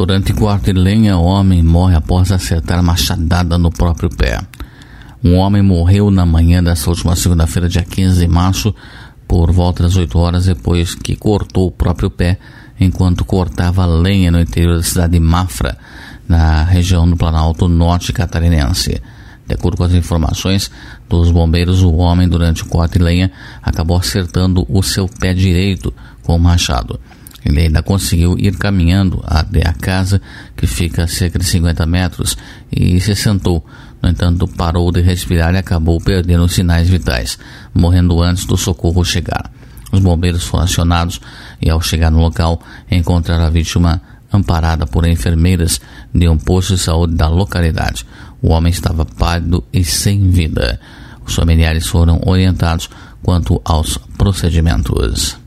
Durante 0.00 0.32
corte 0.32 0.72
de 0.72 0.80
lenha, 0.80 1.18
homem 1.18 1.62
morre 1.62 1.94
após 1.94 2.32
acertar 2.32 2.82
machadada 2.82 3.58
no 3.58 3.70
próprio 3.70 4.08
pé. 4.08 4.40
Um 5.22 5.36
homem 5.36 5.60
morreu 5.60 6.10
na 6.10 6.24
manhã 6.24 6.64
dessa 6.64 6.88
última 6.88 7.14
segunda-feira, 7.14 7.68
dia 7.68 7.84
15 7.84 8.18
de 8.18 8.26
março, 8.26 8.74
por 9.28 9.52
volta 9.52 9.82
das 9.82 9.96
8 9.96 10.18
horas 10.18 10.46
depois 10.46 10.94
que 10.94 11.14
cortou 11.16 11.66
o 11.66 11.70
próprio 11.70 12.08
pé 12.08 12.38
enquanto 12.80 13.26
cortava 13.26 13.84
lenha 13.84 14.30
no 14.30 14.40
interior 14.40 14.76
da 14.76 14.82
cidade 14.82 15.12
de 15.12 15.20
Mafra, 15.20 15.76
na 16.26 16.64
região 16.64 17.06
do 17.06 17.14
Planalto 17.14 17.68
Norte 17.68 18.10
catarinense. 18.10 19.02
De 19.46 19.54
acordo 19.54 19.76
com 19.76 19.84
as 19.84 19.92
informações 19.92 20.70
dos 21.10 21.30
bombeiros, 21.30 21.82
o 21.82 21.92
homem, 21.96 22.26
durante 22.26 22.62
o 22.62 22.66
corte 22.66 22.96
de 22.96 23.04
lenha, 23.04 23.30
acabou 23.62 23.98
acertando 23.98 24.64
o 24.66 24.82
seu 24.82 25.06
pé 25.06 25.34
direito 25.34 25.92
com 26.22 26.36
o 26.36 26.40
machado. 26.40 26.98
Ele 27.44 27.62
ainda 27.62 27.82
conseguiu 27.82 28.36
ir 28.38 28.56
caminhando 28.56 29.22
até 29.26 29.66
a 29.66 29.72
casa, 29.72 30.20
que 30.56 30.66
fica 30.66 31.04
a 31.04 31.08
cerca 31.08 31.38
de 31.38 31.44
50 31.44 31.86
metros, 31.86 32.36
e 32.70 33.00
se 33.00 33.14
sentou. 33.14 33.64
No 34.02 34.08
entanto, 34.08 34.46
parou 34.46 34.90
de 34.92 35.00
respirar 35.00 35.54
e 35.54 35.58
acabou 35.58 36.00
perdendo 36.00 36.44
os 36.44 36.52
sinais 36.52 36.88
vitais, 36.88 37.38
morrendo 37.74 38.22
antes 38.22 38.44
do 38.44 38.56
socorro 38.56 39.04
chegar. 39.04 39.50
Os 39.92 40.00
bombeiros 40.00 40.44
foram 40.44 40.64
acionados 40.64 41.20
e, 41.60 41.68
ao 41.68 41.80
chegar 41.80 42.10
no 42.10 42.20
local, 42.20 42.62
encontraram 42.90 43.44
a 43.44 43.50
vítima 43.50 44.00
amparada 44.32 44.86
por 44.86 45.06
enfermeiras 45.06 45.80
de 46.14 46.28
um 46.28 46.38
posto 46.38 46.74
de 46.74 46.80
saúde 46.80 47.14
da 47.14 47.28
localidade. 47.28 48.06
O 48.40 48.50
homem 48.50 48.70
estava 48.70 49.04
pálido 49.04 49.64
e 49.72 49.84
sem 49.84 50.30
vida. 50.30 50.80
Os 51.26 51.34
familiares 51.34 51.86
foram 51.86 52.20
orientados 52.24 52.88
quanto 53.22 53.60
aos 53.64 53.98
procedimentos. 54.16 55.39